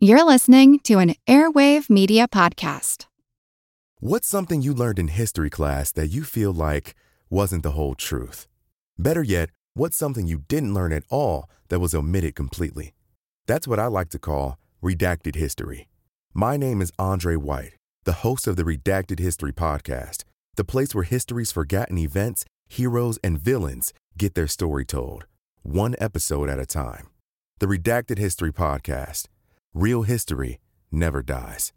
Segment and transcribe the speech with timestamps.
[0.00, 3.06] You're listening to an Airwave Media Podcast.
[3.98, 6.94] What's something you learned in history class that you feel like
[7.30, 8.46] wasn't the whole truth?
[8.96, 12.94] Better yet, what's something you didn't learn at all that was omitted completely?
[13.48, 15.88] That's what I like to call redacted history.
[16.32, 17.72] My name is Andre White,
[18.04, 20.22] the host of the Redacted History Podcast,
[20.54, 25.26] the place where history's forgotten events, heroes, and villains get their story told,
[25.64, 27.08] one episode at a time.
[27.58, 29.26] The Redacted History Podcast
[29.74, 30.58] Real history
[30.90, 31.72] never dies.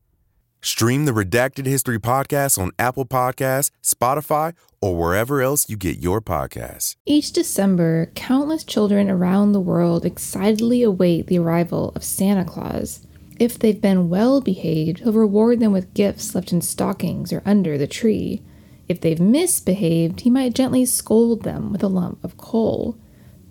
[0.62, 6.22] Stream the Redacted History podcast on Apple Podcasts, Spotify, or wherever else you get your
[6.22, 6.96] podcasts.
[7.06, 13.06] Each December, countless children around the world excitedly await the arrival of Santa Claus.
[13.40, 17.78] If they've been well behaved, he'll reward them with gifts left in stockings or under
[17.78, 18.42] the tree.
[18.88, 22.98] If they've misbehaved, he might gently scold them with a lump of coal.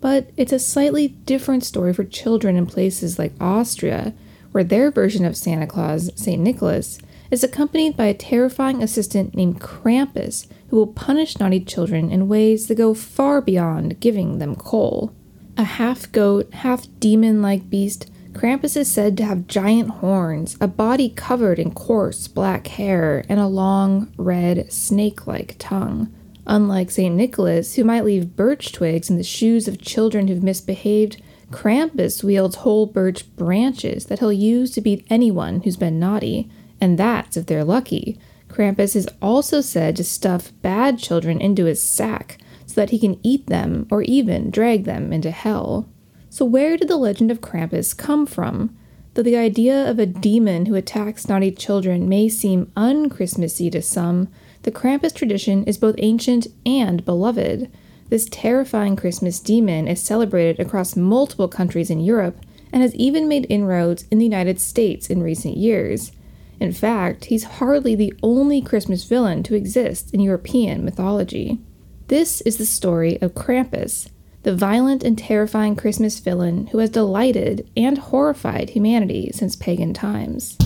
[0.00, 4.14] But it's a slightly different story for children in places like Austria
[4.52, 6.40] where their version of Santa Claus, St.
[6.40, 6.98] Nicholas,
[7.30, 12.66] is accompanied by a terrifying assistant named Krampus who will punish naughty children in ways
[12.66, 15.12] that go far beyond giving them coal.
[15.56, 20.68] A half goat, half demon like beast, Krampus is said to have giant horns, a
[20.68, 26.12] body covered in coarse black hair, and a long, red, snake like tongue.
[26.46, 27.14] Unlike St.
[27.14, 32.56] Nicholas, who might leave birch twigs in the shoes of children who've misbehaved, Krampus wields
[32.56, 36.48] whole birch branches that he'll use to beat anyone who's been naughty,
[36.80, 38.18] and that's if they're lucky.
[38.48, 43.18] Krampus is also said to stuff bad children into his sack so that he can
[43.22, 45.88] eat them or even drag them into hell.
[46.28, 48.76] So, where did the legend of Krampus come from?
[49.14, 54.28] Though the idea of a demon who attacks naughty children may seem unchristmassy to some,
[54.62, 57.70] the Krampus tradition is both ancient and beloved.
[58.10, 62.36] This terrifying Christmas demon is celebrated across multiple countries in Europe
[62.72, 66.10] and has even made inroads in the United States in recent years.
[66.58, 71.60] In fact, he's hardly the only Christmas villain to exist in European mythology.
[72.08, 74.08] This is the story of Krampus,
[74.42, 80.58] the violent and terrifying Christmas villain who has delighted and horrified humanity since pagan times.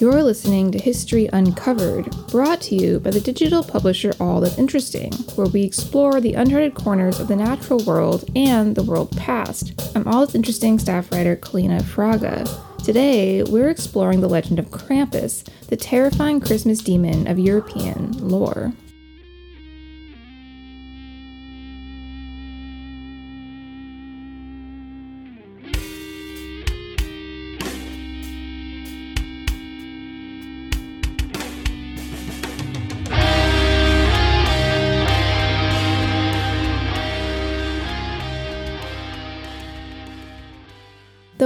[0.00, 5.12] You're listening to History Uncovered, brought to you by the digital publisher All That's Interesting,
[5.34, 9.72] where we explore the uncharted corners of the natural world and the world past.
[9.96, 12.46] I'm All That's Interesting staff writer Kaleena Fraga.
[12.84, 18.72] Today, we're exploring the legend of Krampus, the terrifying Christmas demon of European lore.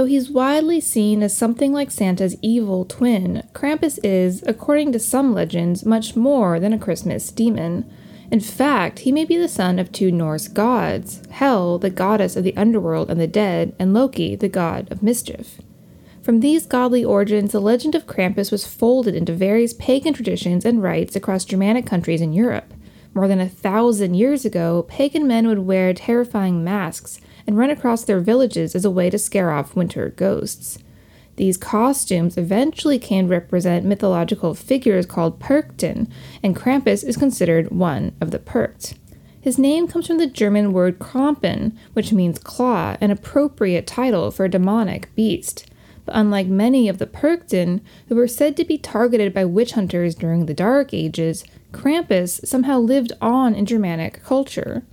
[0.03, 5.33] Though he's widely seen as something like Santa's evil twin, Krampus is, according to some
[5.33, 7.89] legends, much more than a Christmas demon.
[8.29, 12.43] In fact, he may be the son of two Norse gods Hel, the goddess of
[12.43, 15.61] the underworld and the dead, and Loki, the god of mischief.
[16.21, 20.83] From these godly origins, the legend of Krampus was folded into various pagan traditions and
[20.83, 22.73] rites across Germanic countries in Europe.
[23.13, 28.03] More than a thousand years ago, pagan men would wear terrifying masks and run across
[28.03, 30.79] their villages as a way to scare off winter ghosts.
[31.35, 36.07] These costumes eventually to represent mythological figures called Perchten,
[36.43, 38.95] and Krampus is considered one of the Percht.
[39.41, 44.45] His name comes from the German word Krampen, which means claw, an appropriate title for
[44.45, 45.69] a demonic beast.
[46.05, 50.15] But unlike many of the Perchten, who were said to be targeted by witch hunters
[50.15, 54.83] during the Dark Ages, Krampus somehow lived on in Germanic culture.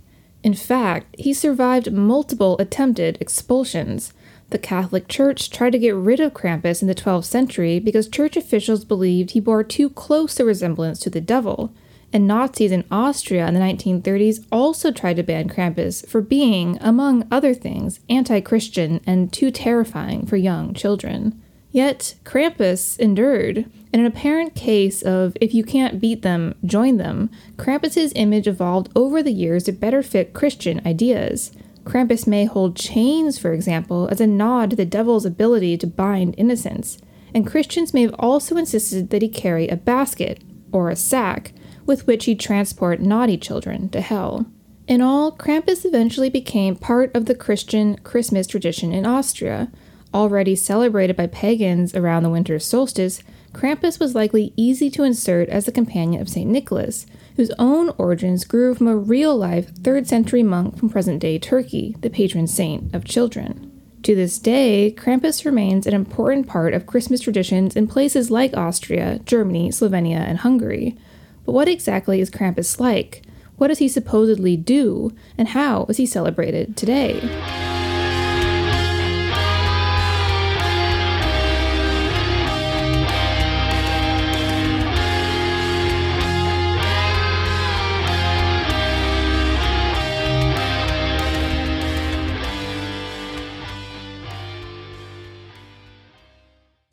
[0.43, 4.13] In fact, he survived multiple attempted expulsions.
[4.49, 8.35] The Catholic Church tried to get rid of Krampus in the 12th century because church
[8.35, 11.71] officials believed he bore too close a resemblance to the devil.
[12.11, 17.25] And Nazis in Austria in the 1930s also tried to ban Krampus for being, among
[17.31, 21.41] other things, anti Christian and too terrifying for young children.
[21.71, 23.71] Yet Krampus endured.
[23.93, 28.89] In an apparent case of if you can't beat them, join them, Krampus's image evolved
[28.95, 31.51] over the years to better fit Christian ideas.
[31.83, 36.35] Krampus may hold chains, for example, as a nod to the devil's ability to bind
[36.37, 36.99] innocence,
[37.33, 40.41] and Christians may have also insisted that he carry a basket,
[40.71, 41.53] or a sack,
[41.85, 44.45] with which he transport naughty children to hell.
[44.87, 49.71] In all, Krampus eventually became part of the Christian Christmas tradition in Austria.
[50.13, 55.65] Already celebrated by pagans around the winter solstice, Krampus was likely easy to insert as
[55.65, 56.49] the companion of St.
[56.49, 57.05] Nicholas,
[57.35, 61.95] whose own origins grew from a real life 3rd century monk from present day Turkey,
[62.01, 63.67] the patron saint of children.
[64.03, 69.19] To this day, Krampus remains an important part of Christmas traditions in places like Austria,
[69.25, 70.97] Germany, Slovenia, and Hungary.
[71.45, 73.23] But what exactly is Krampus like?
[73.57, 75.15] What does he supposedly do?
[75.37, 77.19] And how is he celebrated today?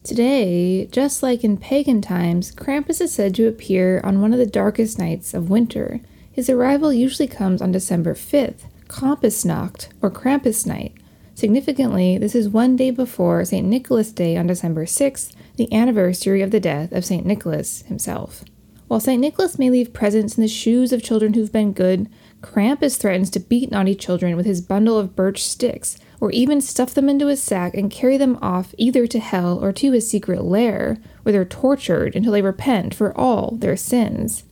[0.04, 4.46] Today, just like in pagan times, Krampus is said to appear on one of the
[4.46, 6.00] darkest nights of winter.
[6.30, 10.94] His arrival usually comes on December 5th, Krampusnacht, or Krampus Night.
[11.34, 13.66] Significantly, this is one day before St.
[13.66, 17.26] Nicholas Day on December 6th, the anniversary of the death of St.
[17.26, 18.44] Nicholas himself.
[18.88, 19.20] While St.
[19.20, 22.08] Nicholas may leave presents in the shoes of children who've been good,
[22.40, 26.94] Krampus threatens to beat naughty children with his bundle of birch sticks, or even stuff
[26.94, 30.42] them into his sack and carry them off either to hell or to his secret
[30.42, 34.44] lair, where they're tortured until they repent for all their sins.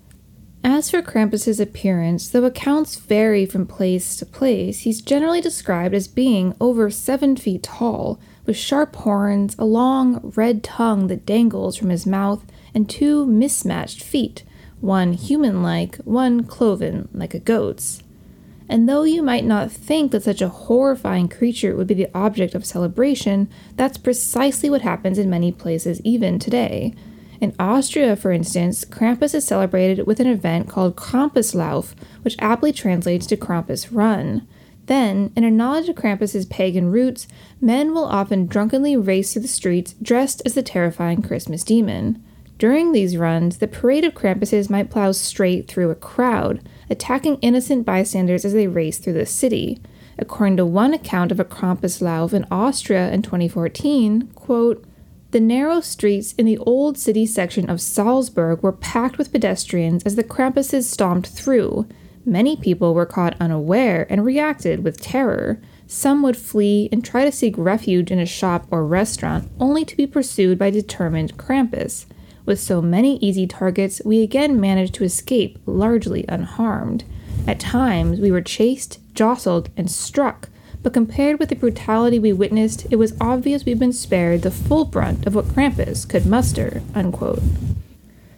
[0.63, 6.09] As for Krampus's appearance, though accounts vary from place to place, he's generally described as
[6.09, 11.91] being over seven feet tall, with sharp horns, a long red tongue that dangles from
[11.91, 12.45] his mouth,
[12.75, 14.45] and two mismatched feet,
[14.81, 18.03] one human like, one cloven like a goat's.
[18.69, 22.55] And though you might not think that such a horrifying creature would be the object
[22.55, 26.95] of celebration, that's precisely what happens in many places even today.
[27.41, 33.27] In Austria, for instance, Krampus is celebrated with an event called Krampuslauf, which aptly translates
[33.27, 34.47] to Krampus Run.
[34.87, 37.27] Then, in a knowledge of Krampus's pagan roots,
[37.61, 42.23] men will often drunkenly race through the streets dressed as the terrifying Christmas demon.
[42.59, 47.85] During these runs, the parade of Krampuses might plow straight through a crowd, attacking innocent
[47.85, 49.79] bystanders as they race through the city.
[50.19, 54.83] According to one account of a Krampuslauf in Austria in 2014, quote,
[55.33, 60.17] the narrow streets in the old city section of Salzburg were packed with pedestrians as
[60.17, 61.87] the Krampuses stomped through.
[62.25, 65.61] Many people were caught unaware and reacted with terror.
[65.87, 69.97] Some would flee and try to seek refuge in a shop or restaurant, only to
[69.97, 72.07] be pursued by determined Krampus.
[72.45, 77.05] With so many easy targets, we again managed to escape largely unharmed.
[77.47, 80.49] At times, we were chased, jostled, and struck,
[80.87, 84.85] but compared with the brutality we witnessed, it was obvious we'd been spared the full
[84.85, 86.81] brunt of what Krampus could muster.
[86.95, 87.43] Unquote.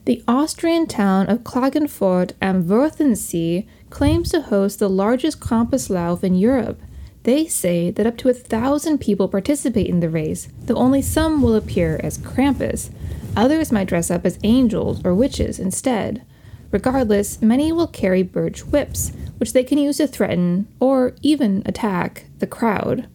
[0.07, 6.81] The Austrian town of Klagenfurt am Wörthersee claims to host the largest Krampuslauf in Europe.
[7.25, 11.43] They say that up to a thousand people participate in the race, though only some
[11.43, 12.89] will appear as Krampus,
[13.37, 16.25] Others might dress up as angels or witches instead.
[16.71, 22.27] Regardless, many will carry birch whips, which they can use to threaten or even attack
[22.39, 23.09] the crowd.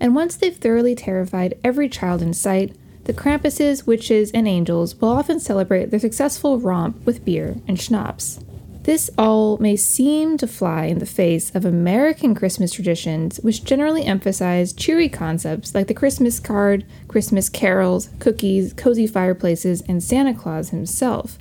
[0.00, 5.10] And once they've thoroughly terrified every child in sight, the Krampuses, witches, and angels will
[5.10, 8.40] often celebrate their successful romp with beer and schnapps.
[8.84, 14.04] This all may seem to fly in the face of American Christmas traditions, which generally
[14.04, 20.68] emphasize cheery concepts like the Christmas card, Christmas carols, cookies, cozy fireplaces, and Santa Claus
[20.68, 21.38] himself.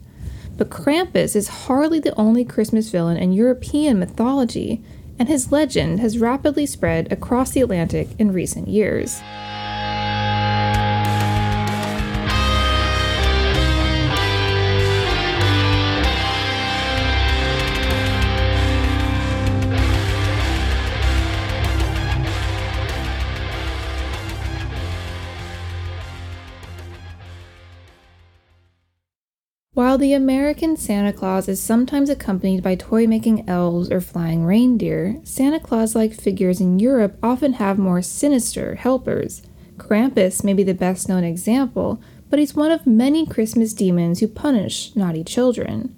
[0.57, 4.81] But Krampus is hardly the only Christmas villain in European mythology,
[5.17, 9.21] and his legend has rapidly spread across the Atlantic in recent years.
[29.93, 35.21] While the American Santa Claus is sometimes accompanied by toy making elves or flying reindeer,
[35.23, 39.43] Santa Claus like figures in Europe often have more sinister helpers.
[39.77, 44.27] Krampus may be the best known example, but he's one of many Christmas demons who
[44.27, 45.95] punish naughty children.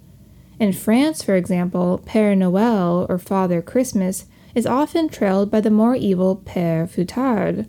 [0.59, 5.95] In France, for example, Père Noël, or Father Christmas, is often trailed by the more
[5.95, 7.65] evil Père Fouettard.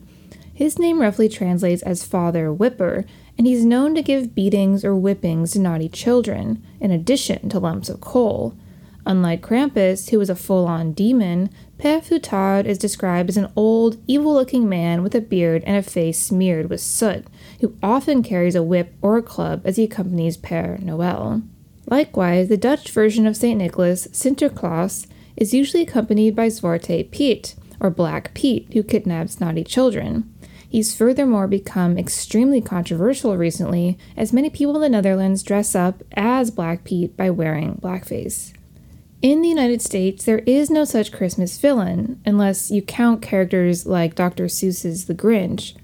[0.52, 3.04] His name roughly translates as Father Whipper,
[3.38, 7.88] and he's known to give beatings or whippings to naughty children, in addition to lumps
[7.88, 8.56] of coal.
[9.04, 13.98] Unlike Krampus, who is a full on demon, Père Fouettard is described as an old,
[14.08, 17.26] evil looking man with a beard and a face smeared with soot,
[17.60, 21.42] who often carries a whip or a club as he accompanies Père Noël.
[21.88, 23.58] Likewise, the Dutch version of St.
[23.58, 30.32] Nicholas, Sinterklaas, is usually accompanied by Zwarte Piet, or Black Pete, who kidnaps naughty children.
[30.68, 36.50] He's furthermore become extremely controversial recently, as many people in the Netherlands dress up as
[36.50, 38.52] Black Pete by wearing blackface.
[39.22, 44.14] In the United States, there is no such Christmas villain, unless you count characters like
[44.14, 44.44] Dr.
[44.44, 45.74] Seuss's The Grinch.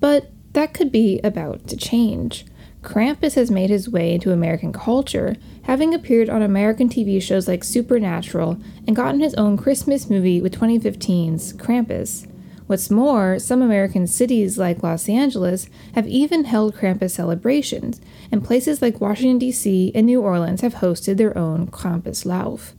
[0.00, 2.44] But that could be about to change.
[2.82, 7.62] Krampus has made his way into American culture, having appeared on American TV shows like
[7.62, 12.26] Supernatural and gotten his own Christmas movie with 2015's Krampus.
[12.70, 18.00] What's more, some American cities like Los Angeles have even held Krampus celebrations,
[18.30, 19.90] and places like Washington, D.C.
[19.92, 22.74] and New Orleans have hosted their own Krampuslauf.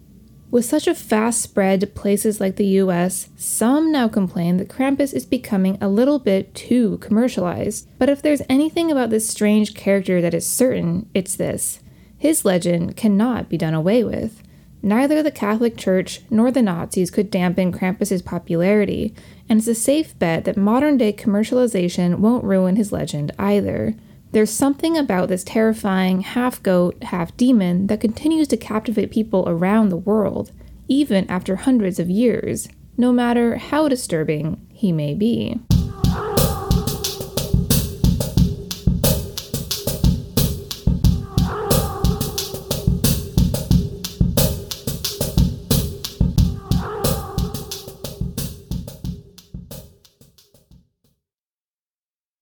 [0.49, 5.13] With such a fast spread to places like the US, some now complain that Krampus
[5.13, 7.89] is becoming a little bit too commercialized.
[7.99, 11.81] But if there's anything about this strange character that is certain, it's this
[12.17, 14.41] his legend cannot be done away with.
[14.83, 19.13] Neither the Catholic Church nor the Nazis could dampen Krampus's popularity,
[19.47, 23.95] and it's a safe bet that modern day commercialization won't ruin his legend either.
[24.31, 29.89] There's something about this terrifying half goat, half demon that continues to captivate people around
[29.89, 30.51] the world,
[30.87, 35.59] even after hundreds of years, no matter how disturbing he may be.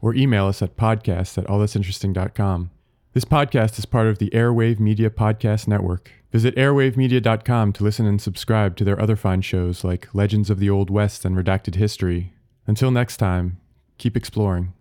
[0.00, 2.70] or email us at podcast at allthat'sinteresting.com.
[3.14, 6.10] This podcast is part of the Airwave Media Podcast Network.
[6.30, 10.68] Visit airwavemedia.com to listen and subscribe to their other fine shows like Legends of the
[10.68, 12.32] Old West and Redacted History.
[12.66, 13.58] Until next time,
[13.96, 14.74] keep exploring.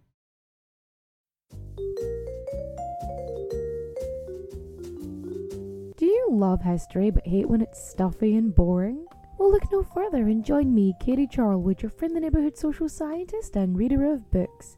[5.96, 9.06] Do you love history but hate when it's stuffy and boring?
[9.40, 13.78] Well, look no further and join me, Katie Charlwood, your friendly neighbourhood social scientist and
[13.78, 14.78] reader of books,